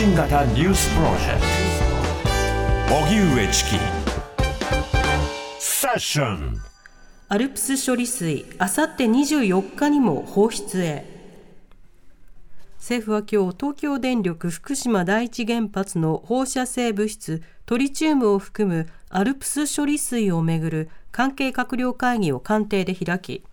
[0.00, 1.40] 信型ニュースプロジェク
[2.88, 2.94] ト。
[3.04, 3.70] 荻上チキ。
[5.58, 6.56] セッション。
[7.28, 11.04] アルプス処理水あさって24日にも放出へ。
[12.78, 23.44] 政府は今日東京電力福島第一原発の放射性物質トリチウムを含むアルプス処理水をめぐる関係閣僚会議を官邸で開き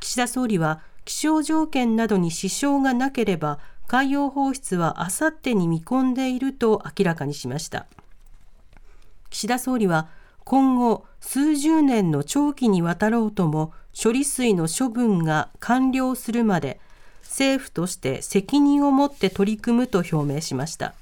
[0.00, 7.86] 岸田総理は気象条件などに支障がなければ海洋放出はあさってに見込んでいると明らかにしました。
[9.30, 10.08] 岸田総理は
[10.44, 16.80] 今後数十年の長期にわたろうとも処理水の処分が完了するまで
[17.22, 20.94] 政府として責任を持って取り組むと表明しました。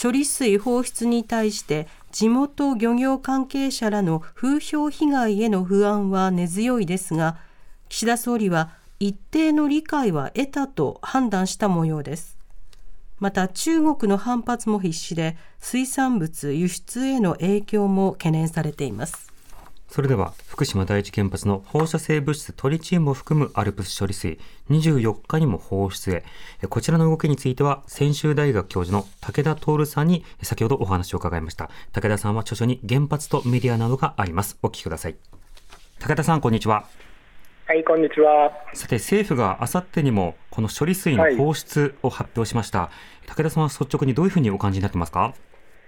[0.00, 7.38] 処理水放出に対して地元漁業関係者らの風評被害への不安は根強いですが
[7.88, 12.38] 岸田総理は一定の理解は得たと判断した模様です。
[13.18, 19.32] また中国の反発も必至で水産物輸出への影響も懸念されています。
[19.88, 24.38] それでは福島第一原発の放射性物質トリチウムを含むアルプス処理水
[24.68, 26.24] 24日にも放出へ。
[26.68, 31.70] こちらの動きについては専修大学教授の武田徹さんに先ほどお話を伺いました。
[31.92, 34.58] 武田さんは著書に原発とメディアなどがあります。
[34.62, 35.16] お聞きください。
[36.00, 36.86] 武田さんこんにちは。
[37.68, 38.52] はい、こんにちは。
[38.74, 42.78] さて、政府があさってにも、この処理水の放出を発表しました。
[42.78, 42.90] は
[43.24, 45.34] い、武田さんは率直にどういうふうにお感じになってますか？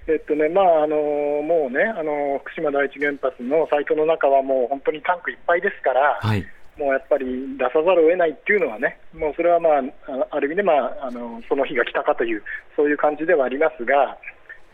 [0.09, 6.45] えっとね、まあ、あのもうね、あの福島第一原発のサイトの中はもう本当にタンクいっぱいですから、はい、
[6.77, 12.43] もうやっぱり出さざるを得ないっていうのはね、もうそれはまあ、ある意味で、まあ、あのその日が来たかという、
[12.75, 14.19] そういう感じではありますが、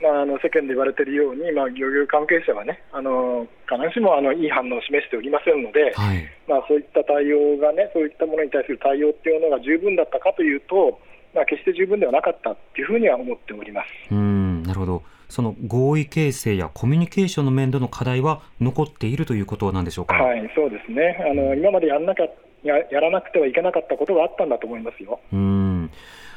[0.05, 11.01] まあ、あの世間で言われているように、まあ、漁業関係者はね、あの必ずしもあのいい反応を示しておりませんので、はい、まあ、そういった対応がね、そういったものに対する対応っていうのが十分だったかというと、
[11.35, 20.15] まあ、決して十分ではなかったというふうには思っておりますうんなるほど、その合意形成やコミュニケーションの面での課題は残っているということなんでしょうか？
[20.15, 21.19] はい、そうですね。
[21.29, 22.23] あの今までやらなか
[22.63, 25.19] ややらなくてはいけなかったことがあったんだと思いますよ。
[25.33, 25.91] うん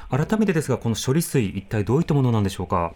[0.10, 2.94] 改めてですが、この処理水、一体どういったものなんでしょうか？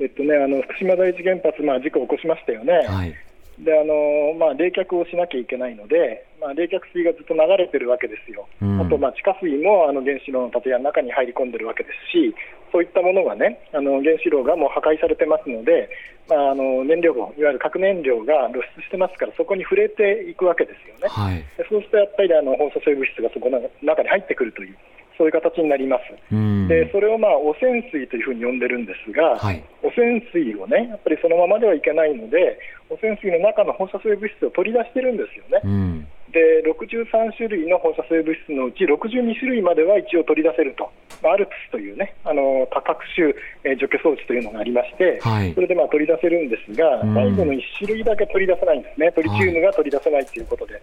[0.00, 3.14] えっとね、あの福島第一原発、まあ、事故を起こしましたよね、はい、
[3.58, 12.34] であのまあ、冷却をしなきゃいけないので、まあ、冷却水がずっと流れてるわけですよ、うん、あと、まあ、地下水もあの原子炉の建屋の中に入り込んでるわけですし、
[12.72, 15.90] そういったものがね、あの原子炉がもう破壊されてますので、
[16.28, 24.76] まあ、あの燃料いわゆる核燃料が露出してますから、そこに触れていくわけですよね、はい、そうするとやっぱりあの放射性物質がそこの中に入ってくるという。
[25.18, 26.34] そういう形になります、
[26.68, 32.58] でそれをまあ汚染水というふうに呼んでるんですが、はい、汚染水をねやっぱりそのままではいけないので、
[32.88, 35.60] 汚染水の中の放射性物質を取り出してるんですよね。
[35.64, 40.90] うんで63種類の放射性物質のうち62種類までは一応取り出せると、
[41.22, 50.80] アルプスというね、あの多角種、え除去装置というのがありまして、はい、それでまあ取り出せるんですが、最後の1種類だけ取り出せないんですね、トリチウムが取り出せないということで。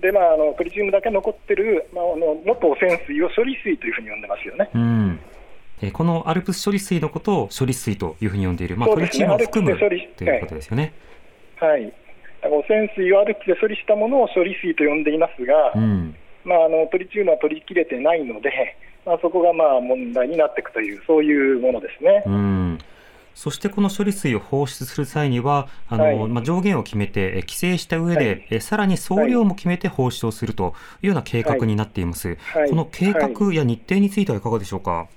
[0.00, 4.70] でまあ、あのトリチウムだけ残ってる、まあ、あの元汚染水を処理水というふうに呼んでますよね。
[4.74, 5.20] うん
[5.82, 9.84] えこのアルプス処理水のことを処理水というふうに呼んでいる、まあ、トリチウムを含むと
[10.24, 10.94] いうことですよね。
[11.56, 11.92] はい、
[12.44, 22.22] 汚染水をアルプスで処理したものを処理水と呼んでいますが、うん、まあ、あのトリチウムは取りきれてないので、まあ、そこがまあ問題になっていくという、そういうものですね。
[22.26, 22.78] うん。
[23.34, 32.36] そしてこの処理水を放出する際には、あの、はい、まあ、上限を決めて、規制した上で、はい、えさらに総量も決めて放出をするというような計画になっています。
[32.40, 35.08] はい、この計画や日程についてはいかがでしょうか？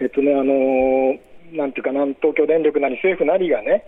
[0.00, 1.18] えっとね、あの
[1.52, 3.84] なんていうかな、東京電力なり政府なりがね、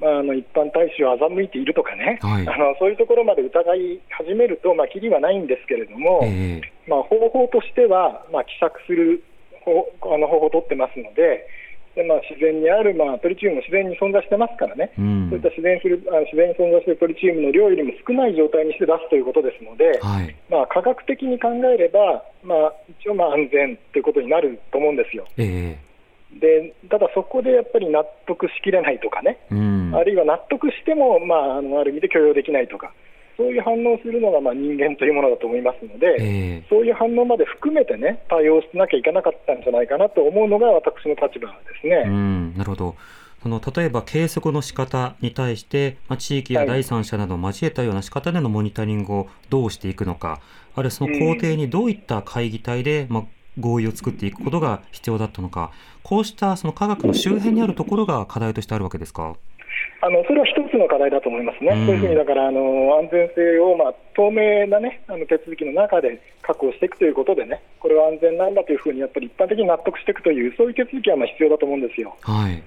[0.00, 9.22] まあ、あの一般大衆を欺いているとかね、はい、あのそういうところまで疑い始めると、まあ、きりはないんですけれども、えー、まあ、方法としては、まあ、希釈する
[9.60, 11.46] 方あの方法を取ってますので、
[11.94, 25.26] でまあ、自然にある、まあ、トリチウムも自然に存在してますからね、うん、そういった自然するあ自然に存在しているトリチウムの量よりも少ない状態にして出すということですので、はい、まあ、科学的に考えれば、まあ、一応まあ安全ということになると思うんですよ。
[25.36, 25.90] えー
[26.38, 32.92] でただそこでやっぱり納得しきれないとかね、うん、あるいは納得しても、まあ、あのある意味で許容できないとか、
[33.40, 42.04] そういう反応をするのがまあ人間というものだと思いますので、えー、そういう反応まで含めてね、対応しなきゃいけなかったんじゃないかなと思うのが私の立場ですね。
[42.06, 42.96] うんなるほど
[43.42, 50.42] その例えば計測の仕方に対して、まあ、地域や第三者などを交えたような仕方でのモニタリングをどうしていくのか、
[50.74, 53.24] あるいはその工程にどういった会議体で、まあ、
[53.58, 55.72] 合意を作っていくことが必要だったのか、
[56.02, 59.34] こうしたその科学の周辺にあるところが課題としてあるわけですか？
[60.02, 72.16] あのそれは一つの課題だと思いますね、うん、そういうふうにだからあの安全性を、まあ、透明な、ね、あの手続きの中で確保していくということでね、これは安全なんだというふうにやっぱり一般的に納得していくという、そういう手続きはまあ必要だと思うんですよ。
[72.22, 72.62] はい、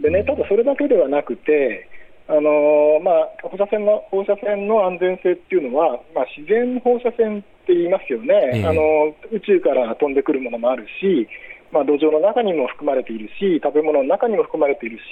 [0.00, 1.88] でね、ただそれだけではなくて、
[2.28, 11.26] あのまあ、放射線の放射線の安全性っていうのは、まあ、自然放射線って言いますよね、えー、あの宇宙から飛んでくるものもあるし、
[11.72, 15.02] まあ、土壌の中にも含まれているし、食べ物の中にも含まれているし、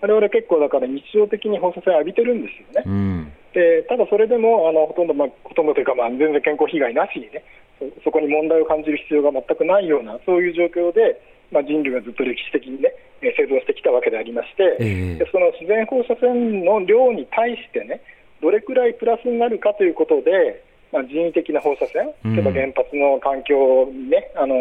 [0.00, 2.86] 我々結構だから日常的に放射線を浴びてるんですよね。
[2.86, 7.42] うん、でただそれでもあのほとんど、まあ、ほとんどというか、まあ、全然健康被害なしにね
[7.78, 12.92] そ、そこに問題を感じる必要が全くないような、そういう状況で、まあ、人類がずっと歴史的にね、
[13.22, 18.02] 生存してきたわけでありまして、えー、でその自然放射線の量に対してね、
[18.42, 20.62] どれくらいプラスになるかということで、
[20.92, 24.54] まあ、人為的な放射線、例えば原発の環境にね、あの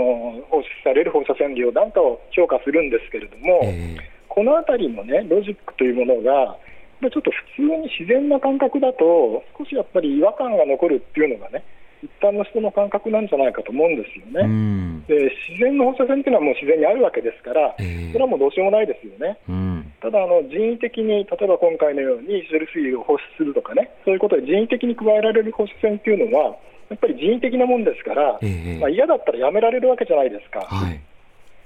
[0.50, 6.54] 放出される放射線量なんかを評価するんですけれども、えーこのあたりの、ね、ロジックというものが、
[7.01, 11.66] ちょっと普通に自然な感覚だと、少しやっぱり違和感が残るっていうのがね、
[12.06, 15.01] 一般の人の感覚なんじゃないかと思うんですよね。
[15.10, 19.42] で自然の放射線っていうのはもう自然にあるわけですから、えー、それはもうどうしようもないですよね。
[20.06, 26.54] ただあの、人為的に、例えば今回のように処理水を放出するとかね、そういうことで人為的に加えられる放射線っていうのは、
[26.94, 30.62] やっぱり人為的なもんですから、えー、まあ、嫌だったらやめられるわけじゃないですか。
[30.62, 31.01] はい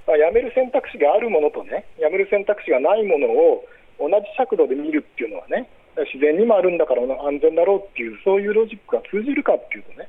[0.06, 3.64] まあ、やめる選択肢があるものとね、やめる選択肢がないものを
[3.98, 10.08] 同じ尺度で見るっていうのはね、自然にもあるんだから安全だろうっていう、そういうロジックが通じるかっていうとね、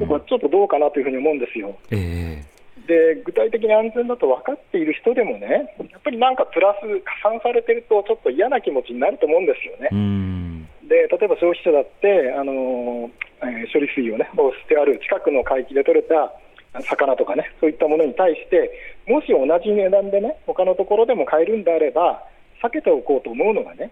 [0.00, 1.76] 僕はちょっとどうかなというふうに思うんですよ。
[1.90, 9.90] えー、で具体的に安全だと分かっている人でもね、やっぱりなんかプラス加算されてると、ちょっと嫌な気持ちになると思うんですよね。
[10.88, 13.10] で例えば消費者だって、あの
[13.42, 16.32] えー、処理水をね、放出てある近くの海域で取れた
[16.78, 18.70] 魚とかね、そういったものに対して、
[19.06, 22.22] もし同じ値段でね、他のところでも買えるんであれば、
[22.62, 23.90] 避けておこうと思うのがね、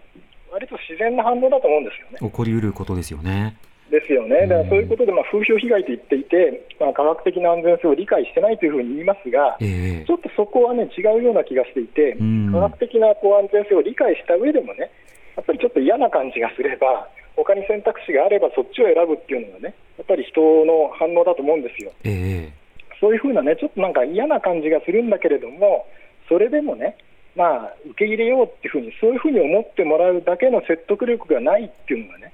[0.51, 2.17] 割と自然な反応だと思うんですよね。
[2.19, 3.57] 起こりうることですよね。
[3.89, 12.15] ですよね、だからそういうことで、まあ、風評被害と言っていて、まあ、科学的な安全性を理解してないというふうに言いますが、えー、ちょっとそこは、ね、違うような気がしていて、
[12.53, 14.91] 科学的なこう安全性を理解した上でもね、
[15.35, 21.91] やっぱりちょっと嫌な感じがすれば、他に選択肢があればそっちを選ぶっていうのがね、やっぱり人の反応だと思うんですよ。
[22.03, 22.58] えー
[22.99, 25.85] そういうふうなね、ちょっとなんか嫌な感じがするんだけれども、
[26.27, 26.97] それでもね、
[27.35, 32.29] まあ、受け入れようっていうふうに、そういうふうに思ってもらうだけの説得力がないっていうのがね、や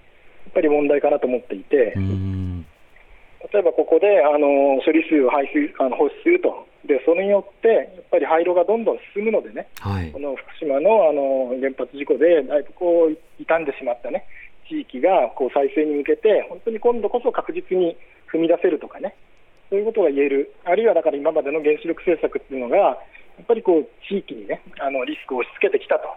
[0.49, 1.93] っぱり問題かなと思っていて、
[3.53, 14.25] 例えばここであの処理水を排水あの放出すると、でそれによってやっぱり廃炉がどんどん進むのでね、はい、この福島のあの原発事故でだいぶこう傷んでしまったね
[14.69, 17.97] 地域がこう再生に向けて、本当に今度こそ確実に
[18.31, 19.15] 踏み出せるとかね、
[19.69, 26.07] そういうことが言える、あるいはだから今までの原子力政策っていうのが、やっぱりこう地域にね、あのリスクを押し付けてきたと。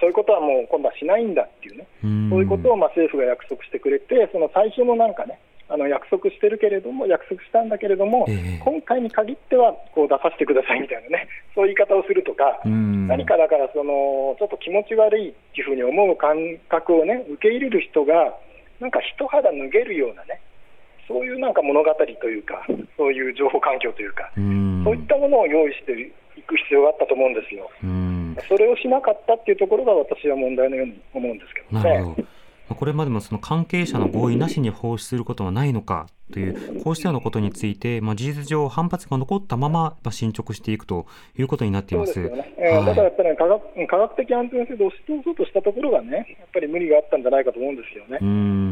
[0.00, 16.36] そういうことはもう今度はしないんだっていうね、うそういうことをまあ政府が約束してくれて、その最初のなんかね、あの約束してるけれども、約束したんだけれども、えー、今回に限ってはこう出させてくださいみたいなね、そういう言い方をするとか、何かだからその、ちょっと気持ち悪いっていうふうに思う感
[16.68, 18.36] 覚をね、受け入れる人が、
[18.80, 20.40] なんか一肌脱げるようなね、
[21.08, 22.62] そういうなんか物語というか、
[22.96, 24.40] そういう情報環境というか、う
[24.84, 25.92] そういったものを用意して
[26.36, 27.68] いく必要があったと思うんですよ。
[28.46, 32.28] それをしなかったっていうところが私は問題のように思うんですけどね。
[32.74, 41.06] これまでもその関係者の合意なしに放出することはないのかという、こうしたようなことについて、まあ、事実上、反発が残ったまま進捗していくと
[41.38, 42.20] いうことになっています。
[42.20, 48.18] ねえーはい、だからやっぱり、ね、科学科学的安全性で押し通そうとしたところがね、やっぱり無理があったんじゃないかと思うんですよね。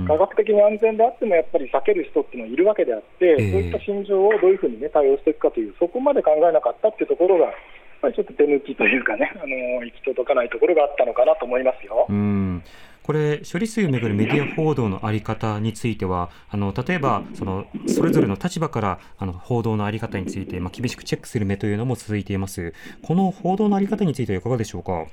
[0.06, 7.54] 科学的に安全であっても、やっぱり避ける人っていうのはいるわけであって、えー、そういった心情をどういうふうに、ね、対応していくかという、そこまで考えなかったっていうところが、やっ
[8.02, 12.06] ぱりちょっと手抜きというかね、あの行き届かないところがあったのかなと思いますよ。
[12.08, 12.62] うん
[13.06, 22.74] これ、処理水をめぐるメディア報道の在り方については、あの例えばその、それぞれの立場からあの報道の在り方について、まあ、厳しくチェックする目というのも続いています。
[23.02, 25.06] この報道の在り方についてはいかがでしょうか？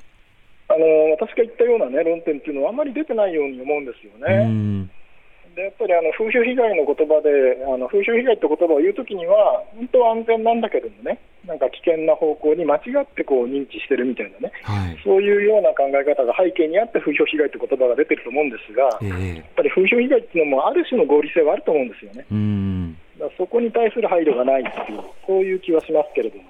[0.69, 4.89] あの私が言ったような、ね、論点っていうのは、あまり出てないように思うんですよね。
[5.55, 22.25] でやっぱりあの風評被害の言葉で、あの風評被害って言葉を言うときには、本当は安全なんだけどもね、なんか危険な方向に間違ってこう認知してるみたいなね、はい、そういうような考え方が背景にあって風評被害って言葉が出てると思うんですが、えー、やっぱり風評被害っていうのもある種の合理性はあると思うんですよね。
[22.31, 22.98] うん
[23.38, 26.43] そこに対する配慮がないっていう、そういう気はしますけれども。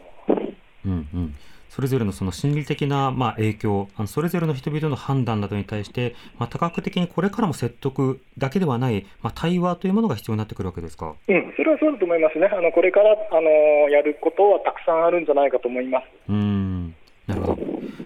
[0.85, 1.35] うんうん、
[1.69, 12.47] それぞれのその心理的なまあ影響あのそれぞれの人々の判断などに対して、まあ、多角的にこれからも説得だけではない、まあ、対話というものが必要になってくるわけですか、うん、それはそうだと思いますね。
[12.51, 13.49] あのこれからあの
[13.89, 16.05] やることはたくさんあるんじゃないかと思います。
[16.29, 16.95] うん。
[17.27, 17.57] なるほど。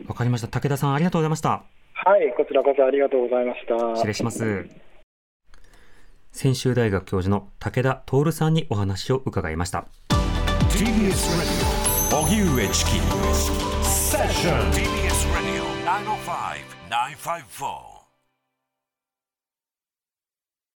[0.07, 0.47] わかりました。
[0.47, 1.63] 武田さんありがとうございました。
[1.93, 2.33] はい。
[2.37, 3.95] こちらこそありがとうございました。
[3.95, 4.69] 失礼します。
[6.31, 9.87] 専修大学教授の武田徹さんにお話を伺いました。
[12.29, 12.91] 荻上チキ
[13.83, 15.63] セッション TBS ラジオ
[17.23, 17.96] 905-954